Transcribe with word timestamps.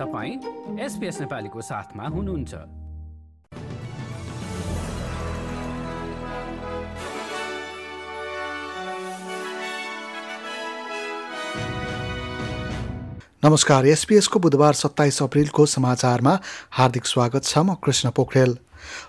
तपाईँ 0.00 0.80
एसपिएस 0.80 1.20
नेपालीको 1.20 1.60
साथमा 1.60 2.04
हुनुहुन्छ। 2.08 2.54
नमस्कार 13.44 13.86
एसपिएसको 13.86 14.38
बुधबार 14.38 14.72
सत्ताइस 14.74 15.22
अप्रेलको 15.22 15.66
समाचारमा 15.66 16.38
हार्दिक 16.70 17.06
स्वागत 17.06 17.44
छ 17.44 17.58
म 17.58 17.74
कृष्ण 17.84 18.10
पोखरेल। 18.10 18.56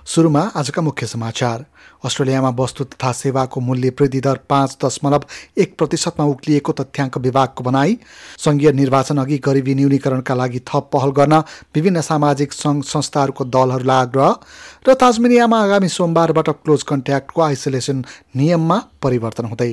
सुरुमा 0.06 0.42
आजका 0.56 0.82
मुख्य 0.82 1.08
समाचार। 1.08 1.66
अस्ट्रेलियामा 2.06 2.50
वस्तु 2.60 2.84
तथा 2.84 3.12
सेवाको 3.12 3.60
मूल्य 3.62 3.90
वृद्धि 4.00 4.20
दर 4.22 4.40
पाँच 4.50 4.78
दशमलव 4.84 5.24
एक 5.58 5.78
प्रतिशतमा 5.78 6.26
उक्लिएको 6.26 6.72
तथ्याङ्क 6.74 7.18
विभागको 7.18 7.64
भनाई। 7.64 7.98
सङ्घीय 8.46 8.72
निर्वाचन 8.72 9.18
अघि 9.18 9.38
गरिबी 9.46 9.76
न्यूनीकरणका 9.76 10.36
लागि 10.36 10.60
थप 10.70 10.90
पहल 10.94 11.12
गर्न 11.20 11.44
विभिन्न 11.76 12.02
सामाजिक 12.02 12.54
सङ्घ 12.54 12.84
संस्थाहरूको 12.86 13.46
दलहरूलाई 13.54 14.02
आग्रह 14.02 14.30
र 14.88 14.94
ताजमेनियामा 15.04 15.62
आगामी 15.62 15.90
सोमबारबाट 15.90 16.50
क्लोज 16.58 16.84
कन्ट्याक्टको 16.90 17.42
आइसोलेसन 17.42 18.04
नियममा 18.36 18.82
परिवर्तन 19.04 19.46
हुँदै 19.46 19.72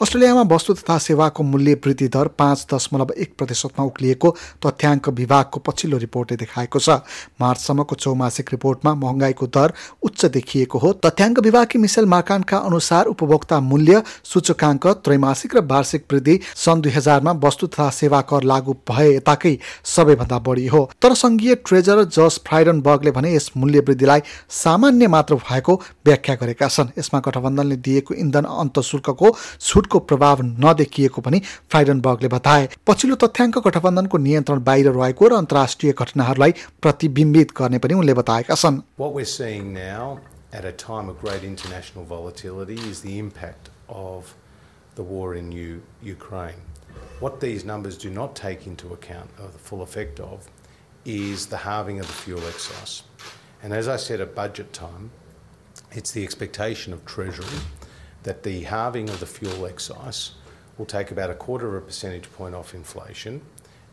अस्ट्रेलियामा 0.00 0.42
वस्तु 0.50 0.74
तथा 0.74 0.96
सेवाको 0.98 1.42
मूल्य 1.42 1.74
वृद्धि 1.84 2.06
दर 2.08 2.28
पाँच 2.34 2.66
दशमलव 2.72 3.12
एक 3.16 3.34
प्रतिशतमा 3.38 3.84
उक्लिएको 3.86 4.30
तथ्याङ्क 4.66 5.08
विभागको 5.10 5.60
पछिल्लो 5.60 5.98
रिपोर्टले 5.98 6.36
देखाएको 6.36 6.78
छ। 6.78 6.90
मार्चसम्मको 7.40 7.94
चौमासिक 7.94 8.50
रिपोर्टमा 8.52 8.94
महँगाईको 8.94 9.46
दर 9.46 9.72
उच्च 10.02 10.24
देखिएको 10.26 10.78
हो। 10.78 10.92
तथ्याङ्क 10.98 11.38
विभागकी 11.38 11.78
मिसेल 11.78 12.06
मार्कानका 12.06 12.58
अनुसार 12.58 13.06
उपभोक्ता 13.06 13.60
मूल्य 13.60 14.02
सूचकाङ्क 14.24 14.86
त्रैमासिक 15.04 15.56
र 15.56 15.60
वार्षिक 15.62 16.04
वृद्धि 16.10 16.38
सन् 16.56 16.82
दुई 16.82 16.92
हजारमा 16.92 17.32
वस्तु 17.38 17.66
तथा 17.68 17.88
सेवा 17.92 18.20
कर 18.26 18.42
लागू 18.44 18.76
भए 18.90 19.08
यताकै 19.14 19.56
सबैभन्दा 19.86 20.38
बढी 20.40 20.66
हो। 20.66 20.82
तर 20.98 21.14
सङ्घीय 21.14 21.54
ट्रेजर 21.62 22.04
जस 22.10 22.40
फ्राइडनबर्गले 22.42 23.10
भने 23.12 23.34
यस 23.36 23.50
मूल्य 23.56 23.86
वृद्धिलाई 23.86 24.26
सामान्य 24.58 25.06
मात्र 25.08 25.34
भएको 25.46 25.80
व्याख्या 26.04 26.34
गरेका 26.34 26.68
छन्। 26.68 26.92
यसमा 26.98 27.20
गठबन्धनले 27.20 27.76
दिएको 27.78 28.14
इन्धन 28.16 28.44
अन्त 28.58 28.80
शुल्कको 28.82 29.34
छुटको 29.83 29.89
छुटको 29.89 29.99
प्रभाव 29.99 30.41
नदेखिएको 30.63 31.21
पनि 31.21 31.39
फ्राइडनबर्गले 31.71 32.27
बताए 32.33 32.67
पछिल्लो 32.87 33.15
तथ्याङ्क 33.23 33.57
गठबन्धनको 33.67 34.17
नियन्त्रण 34.25 34.59
बाहिर 34.69 34.91
रहेको 34.97 35.27
र 35.27 35.33
अन्तर्राष्ट्रिय 35.43 35.93
घटनाहरूलाई 36.03 36.51
प्रतिबिम्बित 36.81 37.51
गर्ने 37.57 37.79
पनि 37.85 37.93
उनले 38.01 38.13
बताएका 38.21 38.55
छन् 38.55 38.81
What 39.03 39.13
we're 39.17 39.31
seeing 39.31 39.73
now 39.73 40.19
at 40.59 40.65
a 40.65 40.73
time 40.83 41.09
of 41.09 41.19
great 41.23 41.43
international 41.43 42.05
volatility 42.05 42.79
is 42.91 43.01
the 43.01 43.17
impact 43.23 43.69
of 43.89 44.35
the 44.95 45.03
war 45.03 45.35
in 45.35 45.51
U- 45.51 45.81
Ukraine. 46.03 46.61
What 47.19 47.39
these 47.41 47.65
numbers 47.65 47.97
do 47.97 48.09
not 48.09 48.35
take 48.35 48.65
into 48.67 48.93
account, 48.93 49.29
or 49.39 49.49
the 49.57 49.63
full 49.69 49.81
effect 49.81 50.19
of, 50.19 50.47
is 51.05 51.47
the 51.47 51.57
halving 51.65 51.99
of 51.99 52.07
the 52.07 52.13
fuel 52.13 52.47
excise. 52.47 53.03
And 53.63 53.73
as 53.73 53.87
I 53.87 53.97
said 53.97 54.21
at 54.21 54.33
budget 54.35 54.71
time, 54.73 55.11
it's 55.91 56.11
the 56.11 56.23
expectation 56.23 56.93
of 56.93 57.05
Treasury 57.05 57.61
that 58.24 58.42
the 58.42 58.62
halving 58.64 59.08
of 59.08 59.20
the 59.20 59.26
fuel 59.26 59.66
excise 59.66 60.32
will 60.76 60.86
take 60.86 61.10
about 61.10 61.30
a 61.30 61.34
quarter 61.34 61.68
of 61.68 61.82
a 61.82 61.86
percentage 61.86 62.30
point 62.32 62.54
off 62.54 62.74
inflation, 62.74 63.40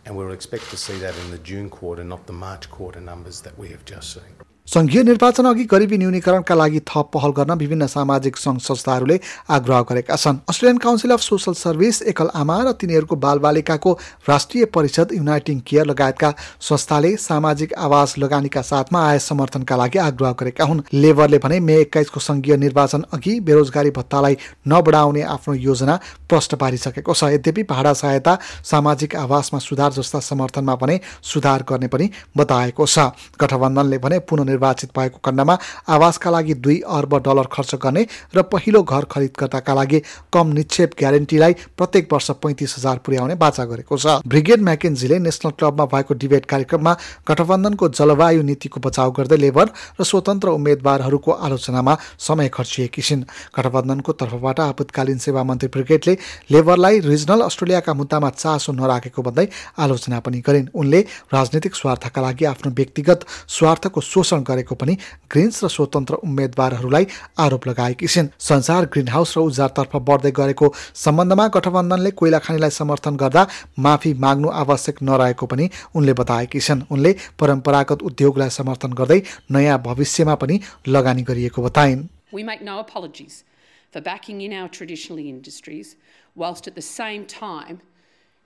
and 0.05 0.15
we'll 0.15 0.31
expect 0.31 0.69
to 0.71 0.77
see 0.77 0.97
that 0.97 1.15
in 1.19 1.31
the 1.31 1.37
June 1.37 1.69
quarter, 1.69 2.03
not 2.03 2.25
the 2.25 2.33
March 2.33 2.69
quarter 2.69 2.99
numbers 2.99 3.41
that 3.41 3.57
we 3.57 3.69
have 3.69 3.85
just 3.85 4.13
seen. 4.13 4.50
सङ्घीय 4.67 5.03
निर्वाचन 5.03 5.45
अघि 5.45 5.63
गरिबी 5.67 5.97
न्यूनीकरणका 5.97 6.55
लागि 6.55 6.79
थप 6.87 7.09
पहल 7.13 7.31
गर्न 7.37 7.51
विभिन्न 7.59 7.85
सामाजिक 7.87 8.37
सङ्घ 8.37 8.59
संस्थाहरूले 8.61 9.19
आग्रह 9.49 9.81
गरेका 9.89 10.15
छन्। 10.15 10.37
Australian 10.47 10.77
council 10.77 11.11
of 11.11 11.21
social 11.21 11.53
service 11.53 12.01
एकल 12.07 12.29
आमा 12.33 12.57
र 12.61 12.71
तिनीहरूको 12.79 13.15
बालबालिकाको 13.15 13.91
राष्ट्रिय 14.29 14.65
परिषद 14.71 15.11
युनाइटिङ 15.11 15.59
केयर 15.67 15.85
लगायतका 15.85 16.29
संस्थाले 16.61 17.15
सामाजिक 17.19 17.73
आवास 17.75 18.17
लगानीका 18.17 18.61
साथमा 18.61 18.99
आय 19.09 19.19
समर्थनका 19.19 19.75
लागि 19.75 19.99
आग्रह 19.99 20.31
गरेका 20.39 20.63
हुन्। 20.63 20.81
लेबरले 20.93 21.37
भने 21.43 21.59
मे 21.59 21.75
एक्काइसको 21.81 22.19
सङ्घीय 22.21 22.57
निर्वाचन 22.57 23.03
अघि 23.11 23.39
बेरोजगारी 23.41 23.91
भत्तालाई 23.91 24.37
नबढाउने 24.67 25.21
आफ्नो 25.35 25.53
योजना 25.57 25.99
प्रष्ट 26.29 26.55
पारिसकेको 26.55 27.13
छ। 27.13 27.23
यद्यपि 27.35 27.63
भाडा 27.65 27.93
सहायता 27.93 28.37
सामाजिक 28.63 29.15
आवासमा 29.17 29.59
सुधार 29.59 29.91
जस्ता 29.91 30.19
समर्थनमा 30.21 30.75
भने 30.79 30.99
सुधार 31.19 31.65
गर्ने 31.67 31.87
पनि 31.91 32.09
बताएको 32.37 32.85
छ। 32.87 33.11
गठबन्धनले 33.35 33.97
भने 33.99 34.19
पुनर्निर्वाचित 34.51 34.89
भएको 34.97 35.19
खण्डमा 35.23 35.55
आवासका 35.87 36.29
लागि 36.31 36.53
दुई 36.55 36.79
अर्ब 36.87 37.15
डलर 37.23 37.47
खर्च 37.51 37.75
गर्ने 37.75 38.05
र 38.35 38.41
पहिलो 38.43 38.81
घर 38.83 39.03
खरिदकर्ताका 39.05 39.73
लागि 39.73 39.99
कम 40.33 40.47
निक्षेप 40.49 40.91
ग्यारेन्टीलाई 40.99 41.53
प्रत्येक 41.77 42.13
वर्ष 42.13 42.31
पैँतिस 42.43 42.75
हजार 42.77 42.97
पुर्याउने 43.05 43.35
बाचा 43.35 43.65
गरेको 43.65 43.97
छ। 43.97 44.19
ब्रिगेड 44.27 44.61
म्याकेन्जीले 44.61 45.19
नेसनल 45.19 45.51
क्लबमा 45.51 45.85
भएको 45.85 46.13
डिबेट 46.13 46.45
कार्यक्रममा 46.45 46.93
गठबन्धनको 47.27 47.89
जलवायु 47.89 48.41
नीतिको 48.43 48.79
बचाउ 48.79 49.11
गर्दै 49.11 49.37
लेबर 49.37 49.67
र 49.99 50.03
स्वतन्त्र 50.03 50.49
उम्मेद्वारहरूको 50.51 51.31
आलोचनामा 51.31 51.93
समय 52.19 52.49
खर्चिएकी 52.49 53.01
छिन्। 53.01 53.23
गठबन्धनको 53.55 54.11
तर्फबाट 54.13 54.59
आपतकालीन 54.61 55.17
सेवा 55.17 55.43
मन्त्री 55.43 55.69
ब्रिगेडले 55.71 56.17
लेबरलाई 56.51 56.99
रिजनल 57.01 57.41
अस्ट्रेलियाका 57.41 57.93
मुद्दामा 57.93 58.29
चासो 58.31 58.71
नराखेको 58.73 59.21
भन्दै 59.21 59.47
आलोचना 59.79 60.19
पनि 60.19 60.39
गरिन्। 60.41 60.71
उनले 60.73 60.99
राजनीतिक 61.33 61.75
स्वार्थका 61.75 62.21
लागि 62.21 62.45
आफ्नो 62.45 62.71
व्यक्तिगत 62.71 63.19
स्वार्थको 63.47 64.01
शोषण 64.01 64.40
गरेको 64.43 64.75
पनि 64.75 64.93
ग्रिन्स 65.31 65.63
र 65.63 65.67
स्वतन्त्र 65.67 66.13
उम्मेद्वारहरूलाई 66.25 67.05
आरोप 67.39 67.67
लगाएकी 67.67 68.07
छिन्। 68.07 68.31
संसार 68.39 68.85
ग्रिन 68.93 69.07
हाउस 69.07 69.37
र 69.37 69.39
उजारतर्फ 69.41 69.95
बढ्दै 70.09 70.31
गरेको 70.31 70.73
सम्बन्धमा 71.05 71.47
गठबन्धनले 71.55 72.11
कोइला 72.19 72.39
खानीलाई 72.45 72.69
समर्थन 72.69 73.15
गर्दा 73.21 73.47
माफी 73.79 74.13
माग्नु 74.23 74.49
आवश्यक 74.63 75.01
नरहेको 75.03 75.45
पनि 75.45 75.69
उनले 75.95 76.13
बताएकी 76.21 76.59
छन्। 76.59 76.81
उनले 76.91 77.11
परम्परागत 77.39 78.01
उद्योगलाई 78.09 78.49
समर्थन 78.59 78.91
गर्दै 78.93 79.21
नयाँ 79.51 79.77
भविष्यमा 79.85 80.35
पनि 80.41 80.59
लगानी 80.87 81.23
गरिएको 81.23 81.61
बताइन्। 81.61 82.07
We 82.31 82.43
make 82.43 82.61
no 82.63 82.79
apologies 82.79 83.43
for 83.91 84.01
backing 84.01 84.41
in 84.41 84.53
our 84.53 84.69
traditional 84.69 85.19
industries 85.19 85.95
whilst 86.35 86.67
at 86.67 86.75
the 86.75 86.81
same 86.81 87.25
time 87.25 87.81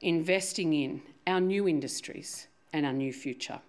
investing 0.02 0.74
in 0.74 1.02
our 1.28 1.40
new 1.40 1.68
industries 1.68 2.48
and 2.74 2.86
our 2.86 2.94
new 2.94 3.14
future. 3.14 3.60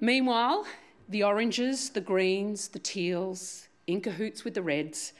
Meanwhile, 0.00 0.64
the 1.10 1.24
oranges, 1.24 1.90
the 1.90 2.00
greens, 2.00 2.68
the 2.68 2.78
teals, 2.78 3.68
in 3.86 4.00
cahoots 4.00 4.44
with 4.44 4.54
the 4.54 4.62
reds, 4.62 5.12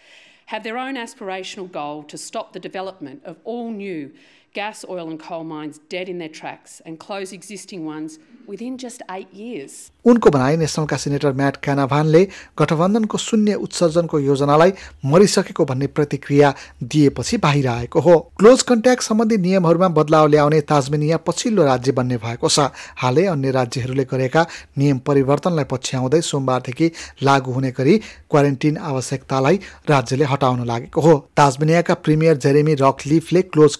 have 0.47 0.63
their 0.63 0.79
own 0.79 0.95
aspirational 0.95 1.71
goal 1.71 2.03
to 2.05 2.17
stop 2.17 2.53
the 2.53 2.61
development 2.61 3.23
of 3.25 3.39
all 3.45 3.71
new 3.71 4.13
gas, 4.55 4.85
oil, 4.89 5.09
and 5.09 5.21
coal 5.21 5.45
mines 5.45 5.79
dead 5.89 6.09
in 6.09 6.19
their 6.19 6.29
tracks 6.29 6.83
and 6.85 6.99
close 6.99 7.33
existing 7.33 7.87
ones 7.87 8.19
within 8.49 8.77
just 8.77 9.03
eight 9.09 9.33
years. 9.33 9.91
उनको 10.07 10.31
भनाइ 10.31 10.57
नेसनलका 10.57 10.97
senator 10.97 11.33
mat 11.39 11.57
क्यानाभानले 11.65 12.23
गठबन्धनको 12.59 13.19
शून्य 13.19 13.55
उत्सर्जनको 13.55 14.19
योजनालाई 14.19 14.73
मरिसकेको 15.05 15.65
भन्ने 15.65 15.87
प्रतिक्रिया 15.87 16.53
दिएपछि 16.83 17.37
बाहिर 17.37 17.69
आएको 17.69 18.01
हो। 18.01 18.19
क्लोज 18.39 18.63
कन्ट्याक्ट 18.71 19.03
सम्बन्धी 19.03 19.37
नियमहरूमा 19.37 19.89
बदलाव 19.99 20.27
ल्याउने 20.27 20.61
ताजमेनिया 20.73 21.17
पछिल्लो 21.27 21.65
राज्य 21.65 21.93
बन्ने 21.93 22.17
भएको 22.17 22.49
छ। 22.49 22.67
हालै 23.03 23.27
अन्य 23.35 23.51
राज्यहरूले 23.51 24.05
गरेका 24.05 24.47
नियम 24.79 24.99
परिवर्तनलाई 25.07 25.65
पछ्याउँदै 25.71 26.21
सोमबारदेखि 26.31 26.91
लागू 27.23 27.53
हुने 27.53 27.71
गरी 27.79 27.97
क्वारेन्टिन 28.31 28.77
आवश्यकतालाई 28.91 29.61
राज्यले 29.91 30.25
हटाउन 30.33 30.67
लागेको 30.67 31.01
हो। 31.01 31.15
ताजमेनियाका 31.37 31.95
प्रिमियर 31.95 32.37
जेरेमी 32.41 32.75
रकलिफले 32.83 33.43
क्लोज 33.53 33.77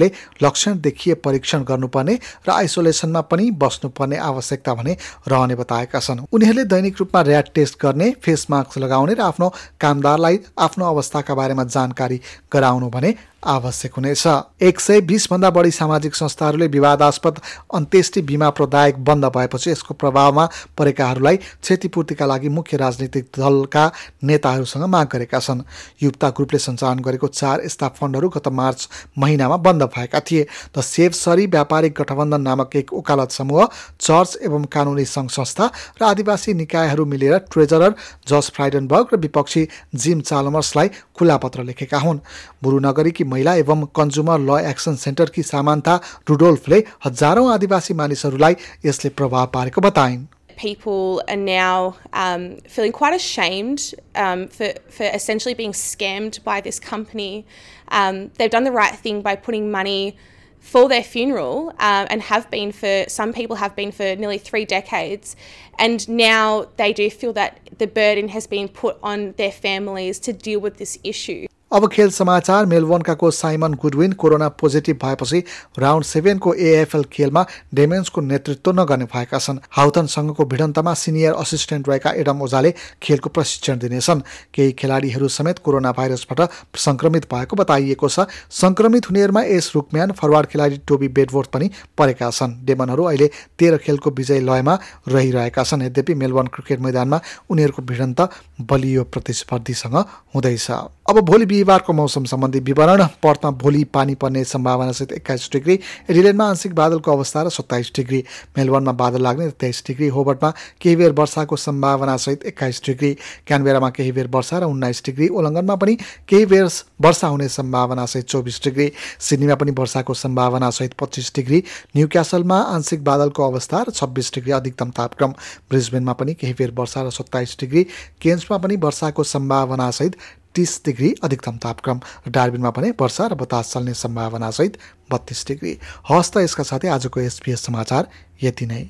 कन्ट्याक्टहरूले 0.00 0.46
लक्षण 0.46 0.80
देखिए 0.80 1.14
परीक्षण 1.14 1.62
गर्नुपर्ने 1.64 2.14
र 2.48 2.50
आइसोलेसनमा 2.50 3.20
पनि 3.20 3.50
बस्नुपर्ने 3.50 4.16
आवश्यकता 4.16 4.74
भने 4.74 4.96
रहने 5.28 5.54
बताएका 5.54 6.00
छन्। 6.00 6.24
उनीहरूले 6.32 6.64
दैनिक 6.64 6.96
रूपमा 7.00 7.20
ऱ्याट 7.22 7.48
टेस्ट 7.54 7.74
गर्ने 7.82 8.10
फेस 8.22 8.46
मास्क 8.50 8.78
लगाउने 8.78 9.14
र 9.14 9.20
आफ्नो 9.20 9.48
कामदारलाई 9.80 10.40
आफ्नो 10.58 10.84
अवस्थाका 10.84 11.34
बारेमा 11.34 11.64
जानकारी 11.64 12.20
गराउनु 12.52 12.88
भने 12.90 13.14
आवश्यक 13.42 13.94
हुनेछ। 13.94 14.26
एक 14.62 14.80
सय 14.80 15.00
बिसभन्दा 15.00 15.50
बढी 15.50 15.70
सामाजिक 15.70 16.14
संस्थाहरूले 16.14 16.66
विवादास्पद 16.68 17.38
अन्त्येष्टि 17.74 18.22
बिमा 18.22 18.50
प्रदायक 18.50 18.98
बन्द 19.04 19.24
भएपछि 19.26 19.70
यसको 19.70 19.94
प्रभावमा 19.94 20.48
परेकाहरूलाई 20.78 21.36
क्षतिपूर्तिका 21.36 22.26
लागि 22.26 22.48
मुख्य 22.50 22.76
राजनीतिक 22.76 23.24
दलका 23.38 23.84
नेताहरूसँग 24.22 24.84
माग 24.84 25.08
गरेका 25.12 25.38
छन्। 25.40 25.62
युक्ता 26.02 26.28
ग्रुपले 26.30 26.58
सञ्चालन 26.58 27.00
गरेको 27.00 27.26
चार 27.30 27.64
यस्ता 27.64 27.88
फन्डहरू 27.90 28.28
गत 28.28 28.48
मार्च 28.50 28.88
महिनामा 29.18 29.56
बन्द 29.58 29.82
भएका 29.88 30.20
थिए। 30.20 30.46
द 30.76 30.80
सेभ 30.82 31.12
सरी 31.14 31.46
व्यापारिक 31.48 31.94
गठबन्धन 31.96 32.40
नामक 32.42 32.76
एक 32.76 32.92
वकालत 32.92 33.30
समूह 33.30 33.68
चर्च 34.00 34.36
एवं 34.42 34.64
कानुनी 34.68 35.04
सङ्घ 35.06 35.30
संस्था 35.30 35.70
र 35.96 36.04
आदिवासी 36.04 36.54
निकायहरू 36.54 37.04
मिलेर 37.06 37.38
ट्रेजरर 37.48 37.94
जस 38.28 38.50
फ्राइडनबर्ग 38.54 39.14
र 39.14 39.16
विपक्षी 39.18 39.66
जिम 39.94 40.20
चालमर्सलाई 40.20 40.88
खुला 41.16 41.36
पत्र 41.36 41.64
लेखेका 41.64 41.98
हुन्। 41.98 42.18
बुरुनगरीकी 42.62 43.24
महिला 43.33 43.55
एवं 43.55 43.85
कन्ज्युमर 43.95 44.39
ल 44.39 44.59
एक्सन 44.69 44.95
सेन्टरकी 45.05 45.43
सामान्ता 45.43 45.95
रुडोल्फले 46.29 46.83
हजारौँ 47.05 47.51
आदिवासी 47.53 47.93
मानिसहरूलाई 48.01 48.55
यसले 48.85 49.09
प्रभाव 49.19 49.45
पारेको 49.57 49.81
बताइन् 49.81 50.25
people 50.55 51.21
are 51.27 51.35
now 51.35 51.97
um, 52.13 52.57
feeling 52.73 52.91
quite 52.91 53.13
ashamed 53.13 53.93
um, 54.15 54.47
for, 54.47 54.69
for 54.89 55.03
essentially 55.03 55.53
being 55.53 55.73
scammed 55.73 56.41
by 56.45 56.61
this 56.61 56.79
company. 56.79 57.45
Um, 57.89 58.31
they've 58.37 58.49
done 58.49 58.63
the 58.63 58.71
right 58.71 58.95
thing 58.95 59.21
by 59.21 59.35
putting 59.35 59.69
money 59.69 60.15
for 60.59 60.89
their 60.89 61.03
funeral 61.03 61.69
um, 61.79 62.07
and 62.09 62.23
have 62.23 62.49
been 62.49 62.71
for 62.71 63.05
some 63.07 63.31
people 63.33 63.55
have 63.57 63.75
been 63.75 63.91
for 63.91 64.15
nearly 64.15 64.39
three 64.39 64.65
decades 64.65 65.35
and 65.77 66.09
now 66.09 66.65
they 66.77 66.91
do 66.91 67.07
feel 67.07 67.33
that 67.33 67.59
the 67.77 67.85
burden 67.85 68.29
has 68.29 68.47
been 68.47 68.67
put 68.67 68.97
on 69.03 69.33
their 69.33 69.51
families 69.51 70.17
to 70.17 70.33
deal 70.33 70.59
with 70.59 70.77
this 70.77 70.97
issue 71.03 71.45
अब 71.72 71.86
खेल 71.88 72.10
समाचार 72.10 72.66
मेलबोर्नकाको 72.66 73.30
Simon 73.30 73.74
Goodwin 73.74 74.12
corona 74.12 74.48
positive 74.58 74.96
भएपछि 75.02 75.42
round 75.78 76.04
सेभेनको 76.04 76.54
AFL 76.54 77.04
खेलमा 77.12 77.44
डेमेन्सको 77.74 78.20
नेतृत्व 78.20 78.72
नगर्ने 78.72 79.04
भएका 79.04 79.38
छन्। 79.38 79.58
हाउथनसँगको 79.70 80.44
भिडन्तमा 80.44 80.94
सिनियर 80.94 81.32
असिस्टेन्ट 81.32 81.88
रहेका 81.88 82.10
एडम 82.12 82.42
ओझाले 82.42 82.74
खेलको 83.02 83.30
प्रशिक्षण 83.30 83.78
दिनेछन्। 83.78 84.20
केही 84.54 84.72
खेलाडीहरू 84.72 85.28
समेत 85.28 85.58
कोरोना 85.62 85.92
भाइरसबाट 85.92 86.40
सङ्क्रमित 86.76 87.30
भएको 87.30 87.56
बताइएको 87.56 88.08
छ। 88.08 88.26
सङ्क्रमित 88.50 89.10
हुनेहरूमा 89.10 89.42
एस 89.54 89.70
रुकम्यान 89.74 90.12
फरवार्ड 90.18 90.46
खेलाडी 90.50 90.80
टोबी 90.82 91.08
बेडवोर्थ 91.08 91.50
पनि 91.54 91.70
परेका 91.94 92.30
छन्। 92.30 92.66
डेमनहरू 92.66 93.04
अहिले 93.04 93.30
तेह्र 93.58 93.76
खेलको 93.78 94.10
विजय 94.10 94.40
लयमा 94.42 94.74
रहिरहेका 95.06 95.62
छन्। 95.62 95.86
यद्यपि 95.86 96.14
मेलबोर्न 96.18 96.48
क्रिकेट 96.50 96.80
मैदानमा 96.82 97.20
उनीहरूको 97.46 97.82
भिडन्त 97.82 98.20
बलियो 98.58 99.04
प्रतिस्पर्धीसँग 99.06 99.96
हुँदैछ। 100.34 100.70
अब 101.10 101.18
भोलि 101.20 101.46
बिहिबारको 101.60 101.92
मौसम 101.92 102.24
सम्बन्धी 102.24 102.60
विवरण 102.62 103.04
पर्थमा 103.22 103.50
भोलि 103.60 103.82
पानी 103.92 104.14
पर्ने 104.16 104.42
सम्भावनासहित 104.46 105.12
एक्काइस 105.12 105.48
डिग्री 105.52 105.78
एडिलेनमा 106.10 106.44
आंशिक 106.46 106.74
बादलको 106.74 107.12
अवस्था 107.12 107.42
र 107.42 107.48
सत्ताइस 107.50 107.92
डिग्री 107.96 108.22
मेलबर्नमा 108.58 108.92
बादल 108.94 109.22
लाग्ने 109.22 109.46
र 109.46 109.50
तेइस 109.60 109.82
डिग्री 109.86 110.08
होबर्टमा 110.10 110.50
केही 110.80 110.96
बेर 110.96 111.12
वर्षाको 111.12 111.56
सम्भावनासहित 111.58 112.44
एक्काइस 112.46 112.80
डिग्री 112.86 113.12
क्यानबेरामा 113.46 113.90
केही 113.90 114.12
बेर 114.12 114.28
वर्षा 114.32 114.58
र 114.58 114.64
उन्नाइस 114.66 115.02
डिग्री 115.06 115.28
ओलङ्गनमा 115.30 115.74
पनि 115.76 115.96
केही 116.28 116.46
बेर 116.46 116.68
वर्षा 117.00 117.28
हुने 117.28 117.48
सम्भावनासहित 117.50 118.24
चौबिस 118.26 118.60
डिग्री 118.64 118.90
सिडनीमा 119.20 119.54
पनि 119.56 119.76
वर्षाको 119.78 120.14
सम्भावनासहित 120.16 120.94
पच्चिस 120.98 121.32
डिग्री 121.36 121.62
न्यू 121.96 122.08
क्यासलमा 122.08 122.60
आंशिक 122.72 123.04
बादलको 123.04 123.50
अवस्था 123.50 123.82
र 123.82 123.90
छब्बिस 123.92 124.34
डिग्री 124.34 124.52
अधिकतम 124.54 124.96
तापक्रम 124.96 125.36
ब्रिजबेनमा 125.70 126.12
पनि 126.16 126.34
केही 126.36 126.54
बेर 126.56 126.74
वर्षा 126.78 127.02
र 127.02 127.10
सत्ताइस 127.12 127.56
डिग्री 127.60 127.86
केन्समा 128.22 128.58
पनि 128.58 128.76
वर्षाको 128.80 129.22
सम्भावनासहित 129.28 130.16
तिस 130.54 130.80
डिग्री 130.84 131.14
अधिकतम 131.22 131.56
तापक्रम 131.58 132.00
र 132.26 132.30
डार्बिनमा 132.30 132.70
पनि 132.70 132.90
वर्षा 133.00 133.26
र 133.26 133.34
बतास 133.34 133.72
चल्ने 133.72 133.94
सम्भावनासहित 133.96 134.78
बत्तिस 135.10 135.46
डिग्री। 135.46 135.78
हवस् 136.08 136.32
त 136.32 136.36
यसका 136.38 136.64
साथै 136.64 136.88
आजको 136.88 137.20
एसपिएस 137.20 137.66
समाचार 137.66 138.08
यति 138.42 138.66
नै। 138.66 138.82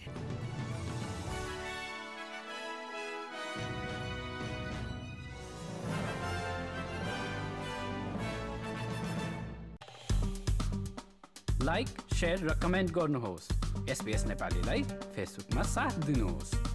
लाइक 11.62 11.88
र 12.22 12.58
कमेन्ट 12.62 12.90
गर्नुहोस्। 12.92 13.46
एसपिएस 13.90 14.24
नेपालीलाई 14.26 14.82
फेसबुकमा 15.14 15.62
साथ 15.62 15.94
दिनुहोस्। 16.06 16.69